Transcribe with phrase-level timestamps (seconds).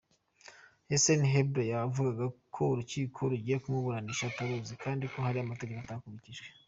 [0.89, 6.47] Hissène Habré yavugaga ko urukiko rugiye kumuburanisha ataruzi kandi ko hari amategeko atakurikijwe.